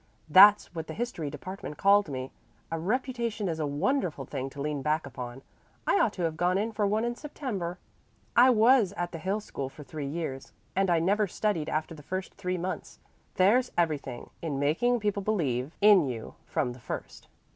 [0.27, 2.31] That's what the history department called me.
[2.71, 5.43] A reputation is a wonderful thing to lean back upon.
[5.85, 7.77] I ought to have gone in for one in September.
[8.35, 12.01] I was at the Hill School for three years, and I never studied after the
[12.01, 12.97] first three months.
[13.35, 17.27] There's everything in making people believe in you from the first."